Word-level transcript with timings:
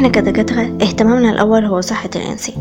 إحنا 0.00 0.12
كدكاترة 0.12 0.60
اهتمامنا 0.60 1.30
الأول 1.30 1.64
هو 1.64 1.80
صحة 1.80 2.10
الإنسان 2.16 2.54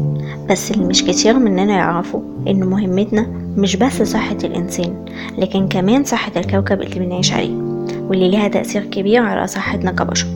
بس 0.50 0.72
اللي 0.72 0.86
مش 0.86 1.04
كتير 1.04 1.40
مننا 1.40 1.74
يعرفوا 1.74 2.22
إن 2.48 2.64
مهمتنا 2.64 3.28
مش 3.58 3.76
بس 3.76 4.02
صحة 4.04 4.38
الإنسان 4.44 5.06
لكن 5.38 5.68
كمان 5.68 6.04
صحة 6.04 6.32
الكوكب 6.38 6.82
اللي 6.82 7.00
بنعيش 7.00 7.34
عليه 7.34 7.56
واللي 8.02 8.30
ليها 8.30 8.48
تأثير 8.48 8.86
كبير 8.86 9.22
على 9.24 9.48
صحتنا 9.48 9.92
كبشر. 9.92 10.28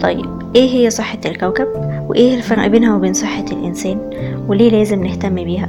طيب 0.00 0.26
إيه 0.56 0.70
هي 0.70 0.90
صحة 0.90 1.18
الكوكب؟ 1.26 1.68
وإيه 2.08 2.34
الفرق 2.34 2.66
بينها 2.66 2.96
وبين 2.96 3.14
صحة 3.14 3.44
الإنسان؟ 3.52 3.98
وليه 4.48 4.70
لازم 4.70 5.04
نهتم 5.04 5.34
بيها؟ 5.34 5.68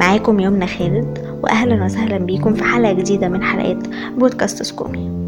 معاكم 0.00 0.40
يمنى 0.40 0.66
خالد 0.66 1.38
وأهلا 1.42 1.84
وسهلا 1.84 2.18
بيكم 2.18 2.54
في 2.54 2.64
حلقة 2.64 2.92
جديدة 2.92 3.28
من 3.28 3.42
حلقات 3.42 3.86
بودكاست 4.18 4.62
سكومي. 4.62 5.21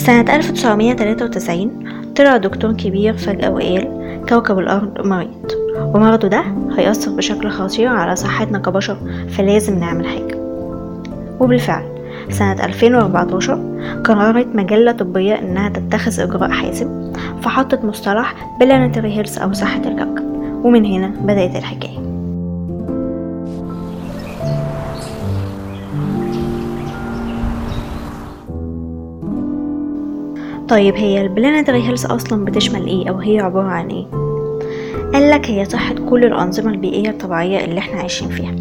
سنة 0.00 0.36
1993 0.36 1.70
طلع 2.16 2.36
دكتور 2.36 2.72
كبير 2.72 3.16
فجأة 3.16 3.50
وقال 3.50 3.88
كوكب 4.28 4.58
الأرض 4.58 5.06
مريض 5.06 5.52
ومرضه 5.94 6.28
ده 6.28 6.44
هيأثر 6.76 7.10
بشكل 7.10 7.48
خطير 7.50 7.88
على 7.88 8.16
صحتنا 8.16 8.58
كبشر 8.58 8.96
فلازم 9.28 9.78
نعمل 9.78 10.06
حاجة. 10.06 10.36
وبالفعل 11.40 11.82
سنة 12.30 12.64
2014 12.64 13.54
قررت 14.04 14.46
مجلة 14.54 14.92
طبية 14.92 15.34
إنها 15.34 15.68
تتخذ 15.68 16.20
إجراء 16.20 16.50
حاسم 16.50 17.12
فحطت 17.42 17.84
مصطلح 17.84 18.34
planetary 18.60 19.16
health 19.16 19.38
أو 19.38 19.52
صحة 19.52 19.82
الكوكب 19.86 20.24
ومن 20.64 20.84
هنا 20.84 21.06
بدأت 21.06 21.56
الحكاية. 21.56 22.09
طيب 30.70 30.94
هي 30.94 31.20
ال 31.20 31.26
planetary 31.26 31.82
health 31.82 32.06
أصلا 32.06 32.44
بتشمل 32.44 32.86
إيه؟ 32.86 33.08
أو 33.08 33.16
هي 33.16 33.40
عبارة 33.40 33.68
عن 33.68 33.88
إيه؟ 33.88 34.06
قالك 35.12 35.50
هي 35.50 35.64
صحة 35.64 35.94
كل 35.94 36.24
الأنظمة 36.24 36.70
البيئية 36.70 37.10
الطبيعية 37.10 37.64
اللي 37.64 37.78
إحنا 37.78 38.00
عايشين 38.00 38.28
فيها 38.28 38.54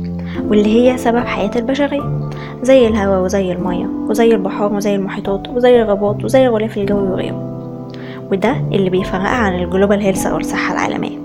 واللي 0.47 0.69
هي 0.91 0.97
سبب 0.97 1.25
حياة 1.25 1.51
البشرية 1.55 2.29
زي 2.61 2.87
الهواء 2.87 3.23
وزي 3.23 3.51
المية 3.51 3.85
وزي 3.85 4.35
البحار 4.35 4.73
وزي 4.73 4.95
المحيطات 4.95 5.49
وزي 5.49 5.81
الغابات 5.81 6.23
وزي 6.23 6.47
الغلاف 6.47 6.77
الجوي 6.77 7.07
وغيره 7.07 7.49
وده 8.31 8.55
اللي 8.71 8.89
بيفرقها 8.89 9.27
عن 9.27 9.63
ال 9.63 9.69
global 9.69 10.01
health 10.01 10.25
أو 10.25 10.37
الصحة 10.37 10.73
العالمية. 10.73 11.18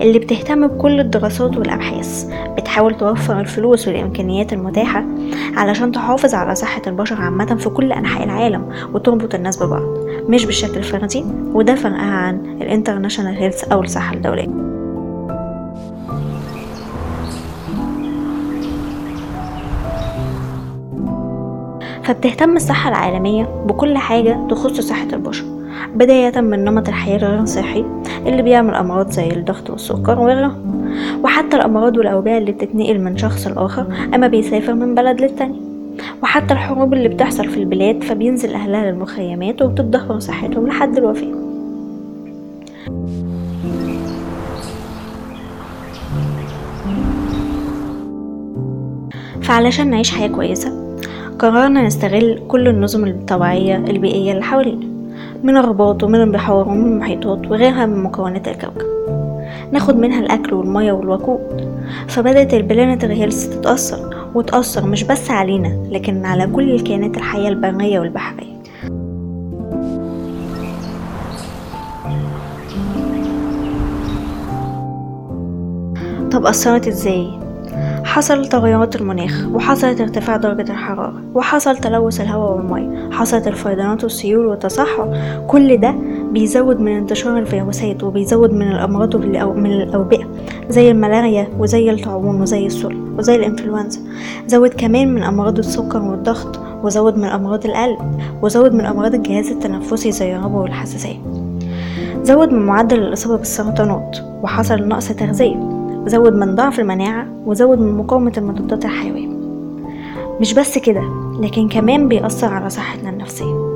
اللي 0.00 0.18
بتهتم 0.18 0.66
بكل 0.66 1.00
الدراسات 1.00 1.56
والأبحاث. 1.56 2.30
بتحاول 2.56 2.94
توفر 2.94 3.40
الفلوس 3.40 3.88
والإمكانيات 3.88 4.52
المتاحة 4.52 5.04
علشان 5.56 5.92
تحافظ 5.92 6.34
على 6.34 6.54
صحة 6.54 6.82
البشر 6.86 7.16
عامة 7.20 7.54
في 7.54 7.68
كل 7.68 7.92
أنحاء 7.92 8.24
العالم 8.24 8.68
وتربط 8.94 9.34
الناس 9.34 9.62
ببعض. 9.62 9.82
مش 10.28 10.44
بالشكل 10.44 10.76
الفردي 10.76 11.24
وده 11.52 11.74
فرقها 11.74 12.16
عن 12.16 12.58
ال 12.62 12.67
international 12.67 13.36
health 13.36 13.64
أو 13.64 13.82
الصحة 13.82 14.14
الدولية. 14.14 14.48
فبتهتم 22.04 22.56
الصحة 22.56 22.90
العالمية 22.90 23.44
بكل 23.44 23.98
حاجة 23.98 24.46
تخص 24.50 24.80
صحة 24.80 25.08
البشر. 25.12 25.44
بداية 25.94 26.40
من 26.40 26.64
نمط 26.64 26.88
الحياة 26.88 27.16
الغير 27.16 27.44
صحي 27.44 27.84
اللي 28.26 28.42
بيعمل 28.42 28.74
أمراض 28.74 29.10
زي 29.10 29.30
الضغط 29.30 29.70
والسكر 29.70 30.18
وغيرها 30.18 30.56
وحتى 31.22 31.56
الأمراض 31.56 31.96
والأوبئة 31.96 32.38
اللي 32.38 32.52
بتتنقل 32.52 33.00
من 33.00 33.16
شخص 33.16 33.46
لآخر 33.46 33.86
أما 34.14 34.26
بيسافر 34.26 34.74
من 34.74 34.94
بلد 34.94 35.20
للتاني. 35.20 35.60
وحتى 36.22 36.54
الحروب 36.54 36.94
اللي 36.94 37.08
بتحصل 37.08 37.48
في 37.48 37.56
البلاد 37.56 38.04
فبينزل 38.04 38.54
أهلها 38.54 38.90
للمخيمات 38.90 39.62
وبتتدهور 39.62 40.18
صحتهم 40.18 40.66
لحد 40.66 40.96
الوفاة. 40.96 41.34
فعلشان 49.42 49.90
نعيش 49.90 50.10
حياة 50.10 50.28
كويسة 50.28 50.96
قررنا 51.38 51.82
نستغل 51.82 52.42
كل 52.48 52.68
النظم 52.68 53.04
الطبيعية 53.04 53.76
البيئية 53.76 54.32
اللي 54.32 54.42
حوالينا. 54.42 54.93
من 55.44 55.56
الرباط 55.56 56.02
ومن 56.02 56.20
البحار 56.20 56.68
ومن 56.68 56.92
المحيطات 56.92 57.46
وغيرها 57.50 57.86
من 57.86 58.02
مكونات 58.02 58.48
الكوكب. 58.48 58.86
ناخد 59.72 59.96
منها 59.96 60.20
الأكل 60.20 60.54
والمية 60.54 60.92
والوقود. 60.92 61.74
فبدأت 62.08 62.54
ال 62.54 62.60
planetary 62.60 63.14
health 63.14 63.48
تتأثر 63.48 64.28
وتأثر 64.34 64.86
مش 64.86 65.02
بس 65.04 65.30
علينا 65.30 65.82
لكن 65.90 66.24
على 66.24 66.46
كل 66.46 66.70
الكائنات 66.74 67.16
الحية 67.16 67.48
البرية 67.48 68.00
والبحرية. 68.00 68.54
طب 76.30 76.46
أثرت 76.46 76.88
إزاي؟ 76.88 77.43
حصل 78.14 78.46
تغيرات 78.46 78.96
المناخ 78.96 79.46
وحصلت 79.52 80.00
ارتفاع 80.00 80.36
درجة 80.36 80.72
الحرارة 80.72 81.22
وحصل 81.34 81.76
تلوث 81.76 82.20
الهواء 82.20 82.56
والمية 82.56 83.10
حصلت 83.10 83.48
الفيضانات 83.48 84.04
والسيول 84.04 84.46
والتصحر 84.46 85.18
كل 85.48 85.76
ده 85.76 85.94
بيزود 86.32 86.80
من 86.80 86.92
انتشار 86.92 87.38
الفيروسات 87.38 88.04
وبيزود 88.04 88.52
من 88.52 88.72
الأمراض 88.72 89.16
من 89.56 89.72
الأوبئة 89.72 90.24
زي 90.68 90.90
الملاريا 90.90 91.48
وزي 91.58 91.90
الطاعون 91.90 92.40
وزي 92.40 92.66
السل 92.66 92.96
وزي 93.18 93.36
الإنفلونزا. 93.36 94.00
زود 94.46 94.70
كمان 94.70 95.14
من 95.14 95.22
أمراض 95.22 95.58
السكر 95.58 96.02
والضغط 96.02 96.60
وزود 96.82 97.16
من 97.16 97.24
أمراض 97.24 97.66
القلب 97.66 97.98
وزود 98.42 98.74
من 98.74 98.84
أمراض 98.86 99.14
الجهاز 99.14 99.50
التنفسي 99.50 100.12
زي 100.12 100.36
الربو 100.36 100.62
والحساسية. 100.62 101.16
زود 102.22 102.52
من 102.52 102.66
معدل 102.66 102.98
الإصابة 102.98 103.36
بالسرطانات 103.36 104.18
وحصل 104.42 104.88
نقص 104.88 105.08
تغذية. 105.08 105.73
زود 106.06 106.32
من 106.32 106.54
ضعف 106.54 106.80
المناعة 106.80 107.26
وزود 107.46 107.78
من 107.78 107.92
مقاومة 107.98 108.32
المضادات 108.36 108.84
الحيوية. 108.84 109.28
مش 110.40 110.54
بس 110.54 110.78
كده 110.78 111.02
لكن 111.40 111.68
كمان 111.68 112.08
بيأثر 112.08 112.46
على 112.46 112.70
صحتنا 112.70 113.10
النفسية. 113.10 113.74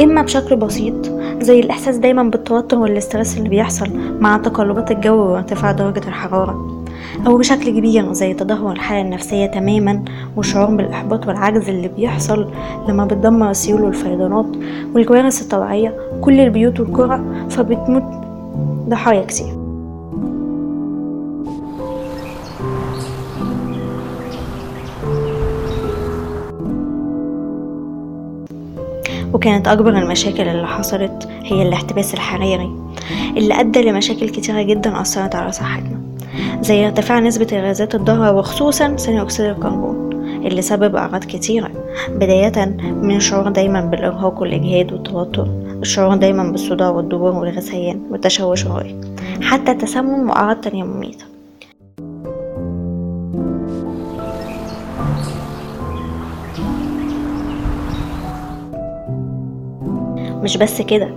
إما 0.00 0.22
بشكل 0.22 0.56
بسيط 0.56 0.94
زي 1.40 1.60
الإحساس 1.60 1.96
دايما 1.96 2.22
بالتوتر 2.22 2.78
والإسترس 2.78 3.38
اللي 3.38 3.48
بيحصل 3.48 3.88
مع 4.20 4.36
تقلبات 4.36 4.90
الجو 4.90 5.16
وارتفاع 5.16 5.72
درجة 5.72 6.08
الحرارة 6.08 6.84
أو 7.26 7.36
بشكل 7.38 7.70
كبير 7.78 8.12
زي 8.12 8.34
تدهور 8.34 8.72
الحالة 8.72 9.00
النفسية 9.00 9.46
تماما 9.46 10.04
والشعور 10.36 10.74
بالإحباط 10.76 11.26
والعجز 11.26 11.68
اللي 11.68 11.88
بيحصل 11.88 12.46
لما 12.88 13.04
بتدمر 13.04 13.50
السيول 13.50 13.82
والفيضانات 13.82 14.46
والكوارث 14.94 15.42
الطبيعية. 15.42 15.94
كل 16.20 16.40
البيوت 16.40 16.80
والقرى 16.80 17.20
فبتموت 17.50 18.04
ضحايا 18.88 19.24
كتير. 19.24 19.61
وكانت 29.32 29.68
أكبر 29.68 29.98
المشاكل 29.98 30.42
اللي 30.42 30.66
حصلت 30.66 31.28
هي 31.42 31.62
الاحتباس 31.62 32.14
الحراري 32.14 32.70
اللي 33.36 33.60
أدى 33.60 33.82
لمشاكل 33.82 34.28
كتيرة 34.28 34.62
جدا 34.62 35.00
أثرت 35.00 35.34
على 35.34 35.52
صحتنا 35.52 36.00
زي 36.60 36.86
ارتفاع 36.86 37.20
نسبة 37.20 37.46
الغازات 37.52 37.94
الضارة 37.94 38.32
وخصوصا 38.32 38.96
ثاني 38.96 39.22
أكسيد 39.22 39.46
الكربون 39.46 40.12
اللي 40.46 40.62
سبب 40.62 40.96
أعراض 40.96 41.24
كتيرة 41.24 41.70
بداية 42.08 42.66
من 43.02 43.16
الشعور 43.16 43.48
دايما 43.48 43.80
بالإرهاق 43.80 44.40
والإجهاد 44.40 44.92
والتوتر 44.92 45.48
الشعور 45.82 46.16
دايما 46.16 46.50
بالصداع 46.50 46.88
والدبور 46.90 47.32
والغثيان 47.32 48.02
والتشوش 48.10 48.66
الرئوي 48.66 49.00
حتى 49.42 49.72
التسمم 49.72 50.30
وأعراض 50.30 50.56
تانية 50.56 50.84
مميتة. 50.84 51.31
مش 60.42 60.56
بس 60.56 60.82
كده 60.82 61.08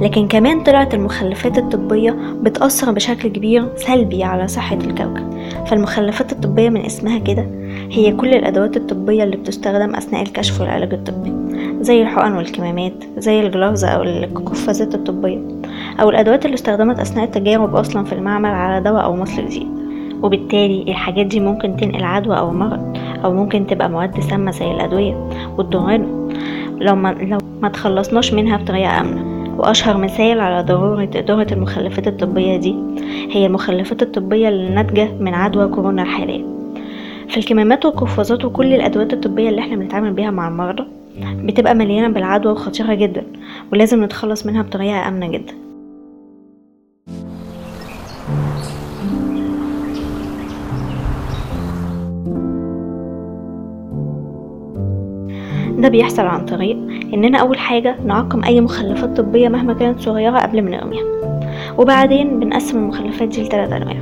لكن 0.00 0.28
كمان 0.28 0.62
طلعت 0.62 0.94
المخلفات 0.94 1.58
الطبية 1.58 2.16
بتأثر 2.42 2.92
بشكل 2.92 3.28
كبير 3.28 3.68
سلبي 3.76 4.24
على 4.24 4.48
صحة 4.48 4.76
الكوكب. 4.76 5.32
فالمخلفات 5.66 6.32
الطبية 6.32 6.68
من 6.68 6.84
اسمها 6.84 7.18
كده 7.18 7.46
هي 7.90 8.12
كل 8.12 8.34
الأدوات 8.34 8.76
الطبية 8.76 9.24
اللي 9.24 9.36
بتستخدم 9.36 9.94
أثناء 9.96 10.22
الكشف 10.22 10.60
والعلاج 10.60 10.92
الطبي 10.94 11.32
زي 11.80 12.02
الحقن 12.02 12.32
والكمامات 12.32 12.92
زي 13.18 13.40
الجلافز 13.40 13.84
أو 13.84 14.02
القفازات 14.02 14.94
الطبية 14.94 15.38
أو 16.00 16.10
الأدوات 16.10 16.44
اللي 16.44 16.54
استخدمت 16.54 16.98
أثناء 17.00 17.24
التجارب 17.24 17.76
أصلا 17.76 18.04
في 18.04 18.12
المعمل 18.12 18.50
على 18.50 18.84
دواء 18.84 19.04
أو 19.04 19.16
مصل 19.16 19.46
جديد. 19.48 19.82
وبالتالي 20.22 20.82
الحاجات 20.88 21.26
دي 21.26 21.40
ممكن 21.40 21.76
تنقل 21.76 22.04
عدوى 22.04 22.38
أو 22.38 22.50
مرض 22.52 22.96
أو 23.24 23.32
ممكن 23.34 23.66
تبقى 23.66 23.90
مواد 23.90 24.20
سامة 24.20 24.50
زي 24.50 24.70
الأدوية 24.70 25.28
وتضرنا 25.58 26.22
لو 26.82 26.94
ما 26.96 27.08
لو 27.08 27.38
ما 27.62 27.68
تخلصناش 27.68 28.32
منها 28.34 28.56
بطريقة 28.56 29.00
آمنة. 29.00 29.32
وأشهر 29.58 29.96
مثال 29.96 30.40
على 30.40 30.62
ضرورة 30.62 31.02
إدارة 31.02 31.46
المخلفات 31.52 32.06
الطبية 32.08 32.56
دي 32.56 32.76
هي 33.30 33.46
المخلفات 33.46 34.02
الطبية 34.02 34.48
اللي 34.48 34.68
ناتجة 34.74 35.08
من 35.20 35.34
عدوى 35.34 35.68
كورونا 35.68 36.02
الحالية 36.02 36.44
في 37.28 37.36
الكمامات 37.36 37.84
والقفازات 37.84 38.44
وكل 38.44 38.74
الأدوات 38.74 39.12
الطبية 39.12 39.48
اللي 39.48 39.60
إحنا 39.60 39.76
بنتعامل 39.76 40.12
بيها 40.12 40.30
مع 40.30 40.48
المرضى 40.48 40.84
بتبقى 41.20 41.74
مليانة 41.74 42.08
بالعدوى 42.08 42.52
وخطيرة 42.52 42.94
جدا 42.94 43.22
ولازم 43.72 44.04
نتخلص 44.04 44.46
منها 44.46 44.62
بطريقة 44.62 45.08
آمنة 45.08 45.28
جدا. 45.28 45.54
ده 55.82 55.88
بيحصل 55.88 56.22
عن 56.22 56.46
طريق 56.46 56.76
إننا 57.14 57.38
أول 57.38 57.58
حاجة 57.58 57.96
نعقم 58.06 58.44
أي 58.44 58.60
مخلفات 58.60 59.16
طبية 59.16 59.48
مهما 59.48 59.72
كانت 59.72 60.00
صغيرة 60.00 60.38
قبل 60.38 60.62
ما 60.62 60.70
نرميها 60.70 61.04
وبعدين 61.78 62.40
بنقسم 62.40 62.78
المخلفات 62.78 63.28
دي 63.28 63.42
لتلات 63.42 63.72
أنواع. 63.72 63.96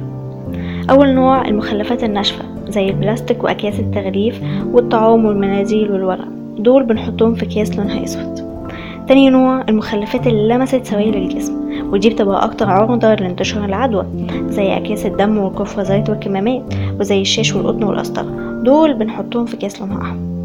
أول 0.91 1.09
نوع 1.09 1.49
المخلفات 1.49 2.05
الناشفة 2.05 2.44
زي 2.69 2.88
البلاستيك 2.88 3.44
وأكياس 3.44 3.81
التغليف 3.81 4.41
والطعام 4.73 5.25
والمناديل 5.25 5.93
والورق. 5.93 6.29
دول 6.59 6.82
بنحطهم 6.82 7.35
في 7.35 7.43
أكياس 7.43 7.77
لونها 7.77 8.05
أسود. 8.05 8.35
تاني 9.09 9.31
نوع 9.31 9.65
المخلفات 9.69 10.26
اللي 10.26 10.55
لمست 10.55 10.85
سوائل 10.85 11.15
الجسم 11.15 11.55
ودي 11.93 12.11
بتبقى 12.11 12.44
أكتر 12.44 12.71
عرضة 12.71 13.15
لانتشار 13.15 13.65
العدوى 13.65 14.06
زي 14.49 14.76
أكياس 14.76 15.06
الدم 15.06 15.38
والقفازات 15.38 16.11
والكمامات 16.11 16.62
وزي 17.00 17.21
الشاش 17.21 17.55
والقطن 17.55 17.85
والقسطرة. 17.85 18.61
دول 18.65 18.94
بنحطهم 18.94 19.47
في 19.47 19.55
أكياس 19.55 19.81
لونها 19.81 20.03
أحمر. 20.03 20.40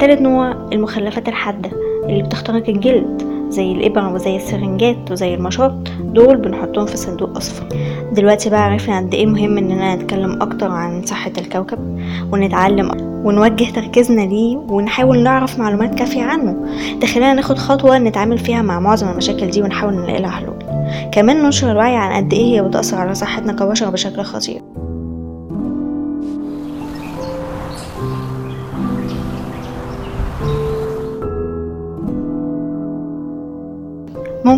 تالت 0.00 0.20
نوع 0.20 0.54
المخلفات 0.72 1.28
الحادة 1.28 1.70
اللي 2.04 2.22
بتخترق 2.22 2.68
الجلد 2.68 3.22
زي 3.48 3.72
الإبر 3.72 4.14
وزي 4.14 4.36
السرنجات 4.36 5.10
وزي 5.10 5.34
المشاط 5.34 5.72
دول 6.00 6.36
بنحطهم 6.36 6.86
في 6.86 6.96
صندوق 6.96 7.36
أصفر. 7.36 7.66
دلوقتي 8.12 8.50
بقى 8.50 8.62
عرفنا 8.64 8.98
قد 8.98 9.14
إيه 9.14 9.26
مهم 9.26 9.58
إننا 9.58 9.94
نتكلم 9.94 10.42
أكتر 10.42 10.70
عن 10.70 11.02
صحة 11.06 11.32
الكوكب 11.38 11.78
ونتعلم 12.32 12.90
ونوجه 13.24 13.70
تركيزنا 13.70 14.20
ليه 14.20 14.56
ونحاول 14.56 15.18
نعرف 15.22 15.58
معلومات 15.58 15.94
كافية 15.94 16.22
عنه. 16.22 16.56
ده 17.00 17.06
خلينا 17.06 17.32
ناخد 17.34 17.58
خطوة 17.58 17.98
نتعامل 17.98 18.38
فيها 18.38 18.62
مع 18.62 18.80
معظم 18.80 19.08
المشاكل 19.08 19.50
دي 19.50 19.62
ونحاول 19.62 19.94
نلاقي 19.94 20.22
لها 20.22 20.30
حلول. 20.30 20.58
كمان 21.12 21.42
ننشر 21.42 21.70
الوعي 21.70 21.96
عن 21.96 22.24
قد 22.24 22.32
إيه 22.32 22.44
هي 22.44 22.62
بتأثر 22.62 22.96
على 22.96 23.14
صحتنا 23.14 23.52
كبشر 23.52 23.90
بشكل 23.90 24.22
خطير. 24.22 24.62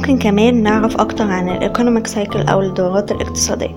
ممكن 0.00 0.18
كمان 0.18 0.62
نعرف 0.62 1.00
أكتر 1.00 1.24
عن 1.24 1.48
ال 1.48 1.55
economic 1.55 2.06
cycle 2.06 2.40
أو 2.40 2.60
الدورات 2.60 3.12
الاقتصادية. 3.12 3.76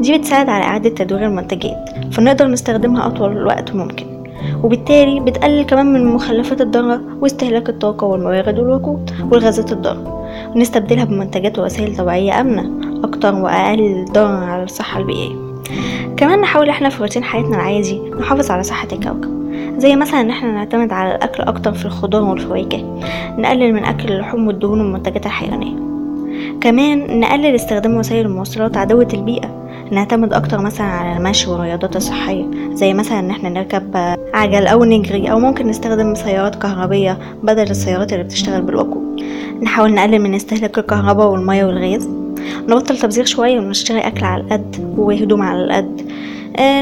دي 0.00 0.18
بتساعد 0.18 0.48
على 0.48 0.64
إعادة 0.64 0.88
تدوير 0.88 1.26
المنتجات 1.26 1.88
فنقدر 2.12 2.46
نستخدمها 2.46 3.06
أطول 3.06 3.46
وقت 3.46 3.74
ممكن. 3.74 4.06
وبالتالي 4.62 5.20
بتقلل 5.20 5.62
كمان 5.62 5.92
من 5.92 6.06
مخلفات 6.06 6.60
الضارة 6.60 7.00
واستهلاك 7.20 7.68
الطاقة 7.68 8.06
والموارد 8.06 8.58
والوقود 8.58 9.10
والغازات 9.30 9.72
الضارة. 9.72 10.28
ونستبدلها 10.54 11.04
بمنتجات 11.04 11.58
ووسائل 11.58 11.96
طبيعية 11.96 12.40
آمنة 12.40 12.70
أكتر 13.04 13.34
وأقل 13.34 14.04
ضرر 14.12 14.44
على 14.44 14.62
الصحة 14.62 15.00
البيئية. 15.00 15.36
كمان 16.16 16.40
نحاول 16.40 16.68
إحنا 16.68 16.88
في 16.88 17.02
روتين 17.02 17.24
حياتنا 17.24 17.56
العادي 17.56 18.00
نحافظ 18.20 18.50
على 18.50 18.62
صحة 18.62 18.88
الكوكب. 18.92 19.37
زي 19.78 19.96
مثلا 19.96 20.20
إن 20.20 20.30
إحنا 20.30 20.52
نعتمد 20.52 20.92
على 20.92 21.14
الأكل 21.14 21.42
أكتر 21.42 21.72
في 21.72 21.86
الخضار 21.86 22.22
والفواكه 22.22 23.00
نقلل 23.38 23.72
من 23.72 23.84
أكل 23.84 24.12
اللحوم 24.12 24.46
والدهون 24.46 24.80
والمنتجات 24.80 25.26
الحيوانية. 25.26 25.88
كمان 26.60 27.20
نقلل 27.20 27.54
استخدام 27.54 27.96
وسائل 27.96 28.26
المواصلات 28.26 28.76
عدوة 28.76 29.08
البيئة 29.14 29.58
نعتمد 29.90 30.32
أكتر 30.32 30.60
مثلا 30.60 30.86
على 30.86 31.16
المشي 31.18 31.50
والرياضات 31.50 31.96
الصحية 31.96 32.44
زي 32.72 32.94
مثلا 32.94 33.18
إن 33.18 33.30
إحنا 33.30 33.48
نركب 33.48 33.96
عجل 34.34 34.66
أو 34.66 34.84
نجري 34.84 35.30
أو 35.30 35.38
ممكن 35.38 35.66
نستخدم 35.66 36.14
سيارات 36.14 36.54
كهربية 36.54 37.18
بدل 37.42 37.70
السيارات 37.70 38.12
اللي 38.12 38.24
بتشتغل 38.24 38.62
بالوقود 38.62 39.22
نحاول 39.62 39.94
نقلل 39.94 40.18
من 40.18 40.34
استهلاك 40.34 40.78
الكهرباء 40.78 41.30
والمية 41.30 41.64
والغاز. 41.64 42.08
نبطل 42.68 42.98
تبذير 42.98 43.24
شوية 43.24 43.58
ونشتري 43.60 43.98
أكل 43.98 44.24
على 44.24 44.42
القد 44.42 44.94
وهدوم 44.98 45.42
على 45.42 45.64
القد. 45.64 46.10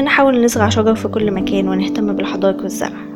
نحاول 0.03 0.43
نزرع 0.43 0.69
شجر 0.69 0.95
في 0.95 1.07
كل 1.07 1.31
مكان 1.31 1.67
ونهتم 1.67 2.13
بالحدائق 2.13 2.61
والزرع. 2.61 3.07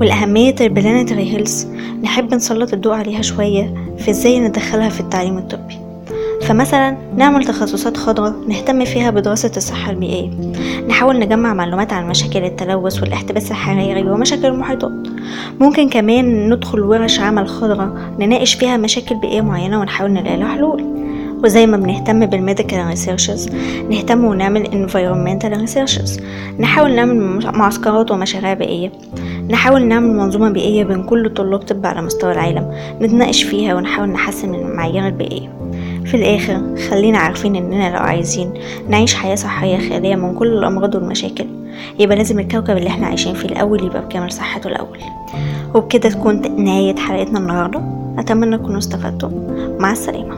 والأهمية 0.00 0.54
ال 0.60 0.67
planetary 0.67 1.32
health 1.32 1.66
نحب 2.02 2.34
نسلط 2.34 2.72
الضوء 2.72 2.94
عليها 2.94 3.22
شوية 3.22 3.74
في 3.98 4.10
إزاي 4.10 4.40
ندخلها 4.40 4.88
في 4.88 5.00
التعليم 5.00 5.38
الطبي؟ 5.38 5.87
فمثلا 6.48 6.96
نعمل 7.16 7.44
تخصصات 7.44 7.96
خضراء 7.96 8.34
نهتم 8.48 8.84
فيها 8.84 9.10
بدراسة 9.10 9.50
الصحة 9.56 9.90
البيئية 9.90 10.30
نحاول 10.88 11.18
نجمع 11.18 11.54
معلومات 11.54 11.92
عن 11.92 12.08
مشاكل 12.08 12.44
التلوث 12.44 13.02
والاحتباس 13.02 13.50
الحراري 13.50 14.10
ومشاكل 14.10 14.46
المحيطات. 14.46 14.92
ممكن 15.60 15.88
كمان 15.88 16.50
ندخل 16.50 16.80
ورش 16.80 17.20
عمل 17.20 17.48
خضراء 17.48 17.92
نناقش 18.18 18.54
فيها 18.54 18.76
مشاكل 18.76 19.14
بيئية 19.14 19.40
معينة 19.40 19.80
ونحاول 19.80 20.10
نلاقي 20.10 20.36
لها 20.36 20.48
حلول. 20.48 20.84
وزي 21.44 21.66
ما 21.66 21.76
بنهتم 21.76 22.26
بال 22.26 22.39
medical 22.39 22.86
researches 22.86 23.48
نهتم 23.90 24.24
ونعمل 24.24 24.66
environmental 24.66 25.68
researches. 25.68 26.22
نحاول 26.60 26.94
نعمل 26.94 27.40
معسكرات 27.54 28.10
ومشاريع 28.10 28.54
بيئية. 28.54 28.92
نحاول 29.50 29.84
نعمل 29.84 30.16
منظومة 30.16 30.50
بيئية 30.50 30.84
بين 30.84 31.02
كل 31.02 31.34
طلاب 31.34 31.60
طب 31.60 31.86
على 31.86 32.02
مستوى 32.02 32.32
العالم 32.32 32.72
نتناقش 33.00 33.42
فيها 33.42 33.74
ونحاول 33.74 34.08
نحسن 34.08 34.48
من 34.48 34.54
المعايير 34.54 35.06
البيئية. 35.06 35.67
في 36.08 36.16
الآخر 36.16 36.76
خلينا 36.90 37.18
عارفين 37.18 37.56
إننا 37.56 37.90
لو 37.96 38.02
عايزين 38.02 38.54
نعيش 38.88 39.14
حياة 39.14 39.34
صحية 39.34 39.88
خالية 39.88 40.16
من 40.16 40.34
كل 40.34 40.46
الأمراض 40.58 40.94
والمشاكل 40.94 41.46
يبقى 41.98 42.16
لازم 42.16 42.38
الكوكب 42.38 42.76
اللي 42.76 42.88
إحنا 42.88 43.06
عايشين 43.06 43.34
فيه 43.34 43.48
الأول 43.48 43.84
يبقى 43.84 44.02
بكامل 44.04 44.32
صحته 44.32 44.68
الأول. 44.68 44.98
وبكده 45.74 46.08
تكون 46.10 46.64
نهاية 46.64 46.96
حلقتنا 46.96 47.38
النهاردة. 47.38 47.80
أتمنى 48.18 48.58
تكونوا 48.58 48.78
استفدتم 48.78 49.30
مع 49.78 49.92
السلامة. 49.92 50.36